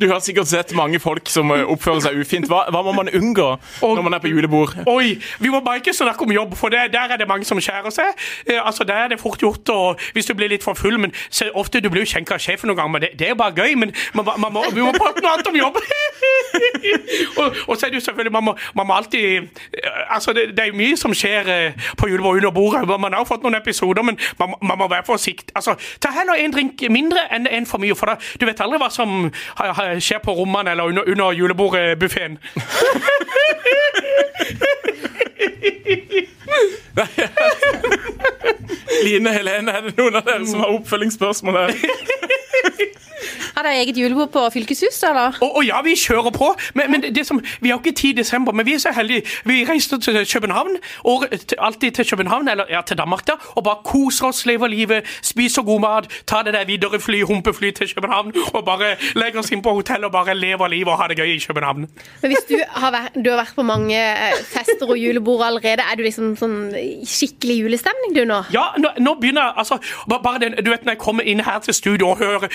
Du 0.00 0.08
har 0.08 0.20
sikkert 0.24 0.48
sett 0.48 0.72
mange 0.76 1.00
folk 1.00 1.28
som 1.28 1.50
eh, 1.52 1.64
oppfører 1.68 2.00
seg 2.04 2.20
ufint. 2.22 2.48
Hva, 2.48 2.62
hva 2.72 2.80
må 2.86 2.94
man 2.96 3.10
unngå 3.12 3.48
når 3.82 4.02
man 4.06 4.16
er 4.16 4.22
på 4.22 4.30
julebord? 4.30 4.72
Oi, 4.88 5.18
vi 5.42 5.52
må 5.52 5.60
bare 5.64 5.82
ikke 5.82 5.92
snakke 5.96 6.24
om 6.24 6.32
jobb, 6.32 6.54
for 6.56 6.72
det, 6.72 6.86
der 6.94 7.12
er 7.12 7.20
det 7.20 7.28
mange 7.28 7.44
som 7.48 7.60
skjærer 7.60 7.92
seg. 7.92 8.14
Eh, 8.46 8.56
altså, 8.64 8.86
Der 8.88 9.04
er 9.04 9.12
det 9.12 9.20
fort 9.20 9.42
gjort 9.42 9.68
og 9.74 10.00
hvis 10.16 10.30
du 10.30 10.34
blir 10.38 10.48
litt 10.48 10.64
for 10.64 10.78
full. 10.78 10.96
men 11.00 11.12
Ofte 11.54 11.82
du 11.84 11.89
blir 11.90 12.04
jo 12.04 12.10
skjenka 12.10 12.36
av 12.36 12.42
sjefen 12.42 12.70
noen 12.70 12.78
ganger, 12.80 12.92
men 12.94 13.04
det, 13.04 13.10
det 13.18 13.28
er 13.30 13.38
bare 13.38 13.54
gøy. 13.56 13.74
Men 13.80 13.94
man, 14.14 14.30
man 14.40 14.54
må, 14.54 14.64
vi 14.74 14.84
må 14.84 14.92
prate 14.96 15.22
noe 15.24 15.34
annet 15.34 15.50
om 15.50 15.58
jobb. 15.58 15.80
og, 17.40 17.56
og 17.66 17.76
så 17.76 17.86
er 17.86 17.92
det 17.92 18.00
jo 18.00 18.04
selvfølgelig 18.04 18.32
Man 18.32 18.44
må, 18.44 18.54
man 18.74 18.86
må 18.86 18.94
alltid 18.94 19.36
eh, 19.36 20.14
Altså, 20.14 20.32
det, 20.32 20.48
det 20.56 20.64
er 20.64 20.70
jo 20.72 20.78
mye 20.78 20.96
som 20.98 21.14
skjer 21.14 21.50
eh, 21.54 21.88
på 21.98 22.08
julebord 22.10 22.36
under 22.36 22.50
bordet. 22.50 23.00
Man 23.00 23.12
har 23.12 23.24
jo 23.24 23.30
fått 23.30 23.46
noen 23.46 23.58
episoder, 23.58 24.02
men 24.06 24.18
man, 24.38 24.54
man 24.62 24.78
må 24.78 24.88
være 24.90 25.06
forsiktig. 25.06 25.54
Altså, 25.54 25.76
ta 26.02 26.12
heller 26.14 26.40
en 26.40 26.54
drink 26.54 26.82
mindre 26.90 27.26
enn 27.34 27.48
en 27.50 27.66
for 27.66 27.82
mye, 27.82 27.96
for 27.98 28.10
da, 28.10 28.18
du 28.40 28.46
vet 28.48 28.60
aldri 28.64 28.80
hva 28.82 28.90
som 28.92 29.30
skjer 30.00 30.22
på 30.24 30.34
rommene 30.36 30.74
eller 30.74 30.90
under, 30.90 31.08
under 31.10 31.32
julebordbuffeen. 31.36 32.38
Line 39.04 39.32
Helene, 39.32 39.72
er 39.72 39.80
det 39.86 39.94
noen 39.96 40.18
av 40.18 40.24
dere 40.26 40.46
som 40.48 40.60
har 40.64 40.74
oppfølgingsspørsmål 40.76 41.56
her? 41.62 41.72
Har 43.56 43.66
dere 43.66 43.82
eget 43.84 43.98
julebord 43.98 44.32
på 44.34 44.44
fylkeshuset, 44.54 45.08
eller? 45.10 45.38
Å 45.40 45.46
oh, 45.46 45.58
oh, 45.60 45.66
ja, 45.66 45.80
vi 45.86 45.96
kjører 45.98 46.34
på. 46.34 46.52
Men, 46.74 46.90
men 46.94 47.06
det 47.14 47.26
som, 47.28 47.40
vi 47.60 47.72
har 47.72 47.80
ikke 47.80 47.96
tid 47.96 48.18
i 48.18 48.22
desember, 48.22 48.56
men 48.56 48.66
vi 48.66 48.76
er 48.76 48.82
så 48.82 48.92
heldige. 48.96 49.26
Vi 49.48 49.62
reiser 49.68 50.00
til 50.02 50.20
København, 50.32 50.76
og 51.04 51.26
til, 51.30 51.56
alltid 51.58 51.98
til 52.00 52.10
København, 52.10 52.48
eller 52.48 52.70
ja, 52.70 52.82
til 52.86 52.98
Danmark, 52.98 53.26
da, 53.28 53.38
og 53.56 53.64
bare 53.64 53.82
koser 53.84 54.30
oss, 54.30 54.44
lever 54.46 54.70
livet, 54.72 55.08
spiser 55.22 55.62
god 55.66 55.80
mat, 55.80 56.10
tar 56.26 56.46
det 56.46 56.54
der 56.54 56.64
videre 56.68 57.00
fly, 57.00 57.22
humpefly 57.22 57.70
til 57.76 57.94
København, 57.94 58.32
og 58.54 58.64
bare 58.64 58.94
legger 59.14 59.42
oss 59.42 59.52
inn 59.54 59.62
på 59.62 59.74
hotell 59.76 60.04
og 60.08 60.12
bare 60.12 60.34
lever 60.34 60.68
livet 60.72 60.92
og 60.92 60.98
har 61.00 61.12
det 61.12 61.18
gøy 61.20 61.34
i 61.34 61.38
København. 61.46 61.86
Men 62.22 62.32
hvis 62.32 62.46
du 62.48 62.56
har 62.68 62.94
vært, 62.94 63.16
du 63.16 63.30
har 63.30 63.40
vært 63.42 63.56
på 63.56 63.64
mange 63.66 63.96
eh, 63.96 64.38
fester 64.50 64.88
og 64.88 64.98
julebord 64.98 65.44
allerede, 65.46 65.84
er 65.84 65.98
du 65.98 66.04
liksom 66.04 66.34
sånn 66.40 66.56
skikkelig 67.06 67.56
julestemning 67.64 68.14
du 68.16 68.22
nå? 68.28 68.42
Ja, 68.54 68.70
nå, 68.80 68.92
nå 68.98 69.14
begynner 69.20 69.50
jeg 69.50 69.64
altså, 69.64 69.80
bare 70.10 70.38
den, 70.42 70.58
Du 70.64 70.70
vet 70.72 70.84
når 70.86 70.96
jeg 70.96 71.02
kommer 71.02 71.26
inn 71.26 71.42
her 71.44 71.60
til 71.64 71.76
studio 71.76 72.12
og 72.12 72.22
hører 72.22 72.48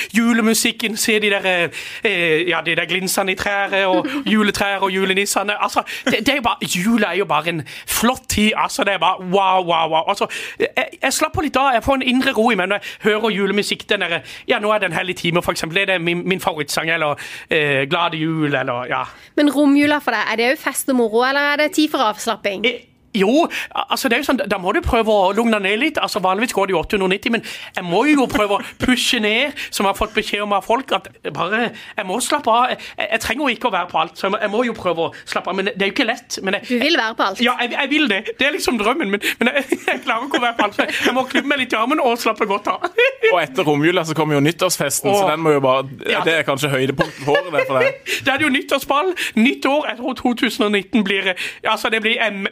julemusikken, 0.65 0.97
se 0.97 1.19
de 1.19 1.29
der, 1.29 1.69
eh, 2.03 2.47
ja, 2.49 2.59
de 2.65 2.75
der 2.75 2.85
glinsene 2.85 3.31
i 3.31 3.35
trærne 3.35 3.87
og 3.87 4.07
juletrær 4.33 4.77
og 4.81 4.91
julenissene 4.91 5.63
altså, 5.63 5.83
det, 6.05 6.25
det 6.25 6.37
er 6.37 6.41
bare, 6.41 6.57
Jula 6.61 7.07
er 7.07 7.17
jo 7.17 7.25
bare 7.25 7.49
en 7.49 7.67
flott 7.87 8.29
tid. 8.29 8.51
altså, 8.55 8.83
Det 8.83 8.93
er 8.93 8.97
bare 8.97 9.21
wow, 9.21 9.65
wow, 9.65 9.89
wow. 9.89 10.03
altså, 10.09 10.27
Jeg, 10.59 10.87
jeg 11.03 11.13
slapper 11.13 11.41
litt 11.41 11.55
av. 11.55 11.73
Jeg 11.73 11.83
får 11.83 11.95
en 11.95 12.01
indre 12.01 12.31
ro 12.31 12.49
i 12.51 12.55
meg 12.55 12.69
når 12.69 12.75
jeg 12.75 13.11
hører 13.11 13.29
julemusikk. 13.29 13.89
den 13.89 14.01
der, 14.01 14.21
ja, 14.47 14.59
Nå 14.59 14.71
er 14.71 14.79
det 14.79 14.91
en 14.91 14.97
hellig 14.97 15.15
time, 15.15 15.41
for 15.41 15.51
eksempel. 15.51 15.75
Det 15.75 15.89
er 15.89 15.99
min, 15.99 16.27
min 16.27 16.39
favorittsang. 16.39 16.89
Eller 16.89 17.15
eh, 17.49 17.85
Glade 17.89 18.17
jul, 18.17 18.55
eller 18.55 18.85
ja. 18.89 19.03
Men 19.35 19.51
romjula 19.51 19.99
for 19.99 20.11
deg, 20.11 20.31
er 20.31 20.35
det 20.35 20.51
òg 20.53 20.59
fest 20.59 20.89
og 20.89 20.95
moro, 20.95 21.23
eller 21.27 21.53
er 21.53 21.65
det 21.65 21.71
tid 21.75 21.91
for 21.91 22.03
avslapping? 22.03 22.65
Eh, 22.65 22.94
Jo, 23.15 23.47
altså 23.71 24.09
det 24.11 24.17
er 24.17 24.23
jo 24.23 24.27
sånn, 24.29 24.41
da 24.51 24.57
må 24.61 24.73
du 24.75 24.81
prøve 24.85 25.11
å 25.13 25.31
lugne 25.35 25.59
ned 25.63 25.79
litt. 25.81 25.97
altså 26.01 26.19
Vanligvis 26.23 26.53
går 26.55 26.67
det 26.69 26.75
jo 26.75 26.81
890, 26.83 27.31
men 27.35 27.43
jeg 27.75 27.85
må 27.87 28.03
jo 28.09 28.25
prøve 28.31 28.57
å 28.59 28.63
pushe 28.81 29.19
ned, 29.23 29.55
som 29.69 29.85
jeg 29.85 29.91
har 29.93 29.99
fått 29.99 30.15
beskjed 30.17 30.43
om 30.45 30.53
av 30.57 30.65
folk. 30.65 30.91
at 30.97 31.07
bare, 31.33 31.71
Jeg 31.97 32.05
må 32.09 32.19
slappe 32.23 32.51
av. 32.51 32.69
Jeg, 32.73 32.79
jeg 33.11 33.21
trenger 33.23 33.47
jo 33.49 33.55
ikke 33.55 33.69
å 33.71 33.75
være 33.75 33.89
på 33.91 33.99
alt, 34.01 34.17
så 34.19 34.27
jeg 34.27 34.35
må, 34.35 34.41
jeg 34.45 34.51
må 34.55 34.63
jo 34.67 34.75
prøve 34.77 35.07
å 35.07 35.13
slappe 35.25 35.49
av. 35.51 35.55
Men 35.59 35.69
det 35.71 35.75
er 35.81 35.91
jo 35.91 35.95
ikke 35.95 36.07
lett. 36.09 36.39
men 36.43 36.59
jeg, 36.59 36.67
Du 36.69 36.79
vil 36.85 36.97
være 36.99 37.15
på 37.15 37.23
alt? 37.29 37.41
ja, 37.45 37.55
jeg, 37.61 37.71
jeg 37.77 37.89
vil 37.95 38.07
det. 38.11 38.21
Det 38.39 38.47
er 38.47 38.55
liksom 38.57 38.77
drømmen. 38.81 39.11
Men, 39.15 39.21
men 39.39 39.51
jeg, 39.53 39.79
jeg 39.87 40.01
klarer 40.05 40.27
ikke 40.27 40.39
å 40.41 40.45
være 40.45 40.57
på 40.59 40.67
alt. 40.69 40.81
Jeg 41.05 41.13
må 41.15 41.23
klippe 41.31 41.47
meg 41.51 41.63
litt 41.63 41.73
i 41.73 41.79
armen 41.79 42.01
og 42.03 42.17
slappe 42.21 42.45
godt 42.49 42.67
av. 42.73 42.85
Og 43.33 43.39
etter 43.41 43.65
romjula 43.65 44.03
så 44.05 44.13
kommer 44.15 44.37
jo 44.37 44.41
nyttårsfesten, 44.45 45.09
så 45.09 45.25
den 45.31 45.41
må 45.41 45.55
jo 45.55 45.61
bare 45.63 45.87
Ja. 46.05 46.19
Det 46.25 46.33
er 46.39 46.43
kanskje 46.45 46.69
høydepunktet 46.69 47.23
på 47.25 47.33
året 47.33 47.51
det 47.55 47.63
for 47.67 47.79
deg. 47.81 47.95
det 48.25 48.31
er 48.35 48.43
jo 48.45 48.49
nyttårsball, 48.53 49.09
nytt 49.39 49.65
år. 49.65 49.87
Jeg 49.89 49.97
tror 49.97 50.13
2019 50.19 51.03
blir 51.07 51.31
altså 51.65 51.89
det 51.89 52.01
blir 52.05 52.21
am 52.21 52.45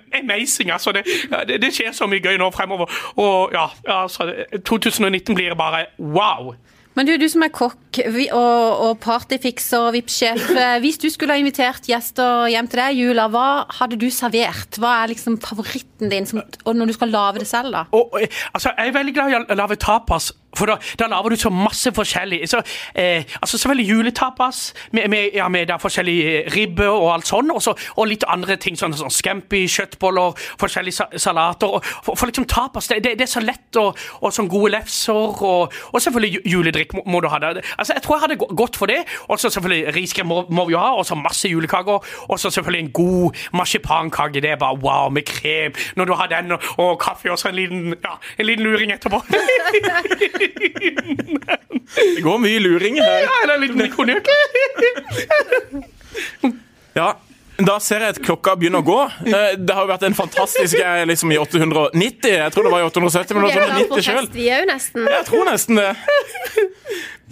amazing. 0.53 0.71
altså 0.71 0.91
det, 0.91 1.03
det, 1.47 1.61
det 1.61 1.73
skjer 1.73 1.93
så 1.93 2.07
mye 2.07 2.21
gøy 2.23 2.37
nå 2.37 2.51
fremover. 2.53 2.91
Og 3.17 3.51
ja, 3.53 3.67
altså 3.87 4.29
2019 4.65 5.35
blir 5.35 5.55
bare 5.55 5.85
wow. 5.99 6.53
Men 6.95 7.07
du, 7.07 7.15
du 7.17 7.25
som 7.25 7.41
er 7.41 7.49
kokk 7.49 7.97
og, 8.05 8.81
og 8.85 8.99
partyfikser 9.01 9.87
og 9.87 9.95
VIP-sjef. 9.95 10.51
eh, 10.53 10.75
Hvis 10.83 10.99
du 11.01 11.07
skulle 11.09 11.33
ha 11.33 11.41
invitert 11.41 11.87
gjester 11.89 12.45
hjem 12.53 12.67
til 12.69 12.81
deg 12.83 12.93
i 12.93 13.07
jula, 13.07 13.25
hva 13.33 13.45
hadde 13.79 13.97
du 13.97 14.11
servert? 14.13 14.77
Hva 14.77 14.99
er 15.01 15.09
liksom 15.15 15.39
favoritten 15.41 16.11
din 16.13 16.29
som, 16.29 16.43
når 16.69 16.91
du 16.91 16.93
skal 16.93 17.09
lage 17.09 17.41
det 17.41 17.47
selv, 17.49 17.73
da? 17.73 17.87
Og, 17.97 18.13
altså, 18.53 18.75
jeg 18.77 18.91
er 18.91 18.97
veldig 18.99 19.13
glad 19.17 19.33
i 19.33 19.39
å 19.41 19.57
lage 19.57 19.79
tapas. 19.81 20.29
For 20.57 20.69
da, 20.69 20.77
da 20.99 21.09
lager 21.11 21.33
du 21.33 21.35
så 21.39 21.51
masse 21.53 21.91
forskjellig. 21.95 22.43
Så, 22.49 22.61
eh, 22.95 23.23
altså 23.41 23.57
Selvfølgelig 23.57 23.89
juletapas 23.89 24.73
med, 24.91 25.07
med, 25.09 25.29
ja, 25.33 25.47
med 25.47 25.67
da 25.67 25.77
forskjellig 25.81 26.17
eh, 26.25 26.51
ribbe 26.55 26.87
og 26.89 27.13
alt 27.13 27.29
sånn. 27.29 27.51
Og, 27.53 27.61
så, 27.63 27.75
og 27.97 28.07
litt 28.09 28.25
andre 28.27 28.57
ting, 28.61 28.77
sånn, 28.79 28.95
sånn 28.97 29.13
scampi, 29.13 29.63
kjøttboller, 29.71 30.37
forskjellige 30.61 30.97
sa 30.97 31.07
salater. 31.17 31.77
Og, 31.77 31.85
for, 32.05 32.17
for 32.19 32.29
liksom 32.29 32.47
tapas, 32.49 32.89
det, 32.91 33.01
det, 33.05 33.15
det 33.19 33.27
er 33.27 33.33
så 33.33 33.43
lett, 33.43 33.69
og, 33.81 33.99
og 34.21 34.35
sånn 34.35 34.51
gode 34.51 34.73
lefser. 34.75 35.13
Og, 35.43 35.73
og 35.91 36.05
selvfølgelig 36.05 36.43
juledrikk 36.49 36.97
må, 36.97 37.05
må 37.15 37.23
du 37.23 37.29
ha. 37.31 37.41
Det. 37.43 37.63
Altså, 37.77 37.95
Jeg 37.97 38.05
tror 38.05 38.17
jeg 38.17 38.25
hadde 38.27 38.55
gått 38.63 38.79
for 38.79 38.91
det. 38.91 39.01
Og 39.27 39.39
så 39.39 39.49
selvfølgelig 39.53 39.95
riskrem 39.95 40.29
må, 40.29 40.43
må 40.53 40.67
vi 40.69 40.77
ha, 40.77 40.91
og 40.97 41.05
så 41.07 41.17
masse 41.19 41.49
julekaker. 41.49 42.13
Og 42.29 42.39
så 42.39 42.51
selvfølgelig 42.53 42.85
en 42.85 42.93
god 42.93 43.43
marsipankake. 43.53 44.41
Det 44.43 44.53
er 44.53 44.61
bare 44.61 44.79
wow, 44.83 45.09
med 45.09 45.25
krem. 45.27 45.73
Når 45.95 46.05
du 46.05 46.13
har 46.19 46.31
den 46.31 46.53
og 46.53 46.99
kaffe 47.01 47.31
og 47.31 47.39
så 47.39 47.49
en 47.49 47.55
liten, 47.55 47.95
ja, 48.03 48.17
en 48.37 48.45
liten 48.45 48.63
luring 48.63 48.93
etterpå. 48.93 49.23
Det 52.15 52.21
går 52.23 52.37
mye 52.43 52.59
luring 52.63 52.97
her. 53.01 53.25
Ja, 53.25 53.35
eller 53.43 53.55
en 53.55 53.61
liten 53.67 53.91
konjakk. 53.93 54.27
Ja, 56.93 57.07
da 57.61 57.75
ser 57.83 58.01
jeg 58.01 58.15
at 58.15 58.19
klokka 58.25 58.55
begynner 58.57 58.81
å 58.81 58.87
gå. 58.87 58.99
Eh, 59.33 59.55
Det 59.57 59.73
har 59.73 59.85
jo 59.85 59.89
vært 59.91 60.03
en 60.07 60.15
fantastisk 60.17 60.77
Jeg 60.77 61.01
er 61.01 61.05
liksom 61.09 61.31
i 61.33 61.37
890. 61.37 62.29
Jeg 62.33 62.51
tror 62.53 62.63
det 62.67 62.71
var 62.73 62.81
i 62.81 62.87
870, 62.89 63.33
men 63.37 63.43
Vi 63.43 63.49
er 63.49 63.53
klar 63.57 63.67
for 63.67 63.73
890 63.97 64.03
sjøl. 64.07 64.27
Vi 64.33 64.47
er 64.49 64.63
jo 64.63 64.69
nesten. 64.69 65.07
Jeg 65.09 65.25
tror 65.29 65.43
nesten 65.49 65.79
det. 65.79 65.91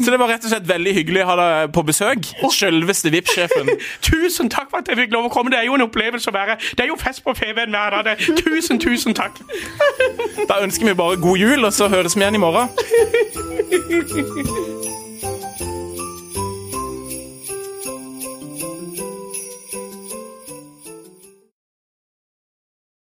Så 0.02 0.10
det 0.10 0.18
var 0.18 0.32
rett 0.32 0.46
og 0.48 0.50
slett 0.54 0.66
veldig 0.70 0.94
hyggelig 0.96 1.22
å 1.22 1.28
ha 1.30 1.36
deg 1.38 1.74
på 1.76 1.84
besøk. 1.86 2.30
Sjølveste 2.56 3.12
VIP-sjefen. 3.14 3.70
Tusen 4.08 4.50
takk 4.50 4.72
for 4.72 4.82
at 4.82 4.90
jeg 4.90 4.98
fikk 5.04 5.14
lov 5.14 5.28
å 5.30 5.34
komme. 5.34 5.52
Det 5.54 5.60
er 5.60 5.68
jo 5.68 5.76
en 5.78 5.86
opplevelse 5.86 6.32
å 6.32 6.36
være 6.36 6.58
Det 6.62 6.86
er 6.86 6.90
jo 6.94 6.98
fest 7.02 7.22
på 7.26 7.36
FVN 7.38 7.76
hver 7.76 8.00
dag. 8.08 8.24
Tusen, 8.40 8.80
tusen 8.82 9.14
takk. 9.18 9.38
Da 10.50 10.62
ønsker 10.64 10.90
vi 10.90 10.98
bare 10.98 11.20
god 11.22 11.38
jul, 11.44 11.62
og 11.68 11.74
så 11.76 11.92
høres 11.92 12.18
vi 12.18 12.26
igjen 12.26 12.40
i 12.40 12.44
morgen. 12.46 12.68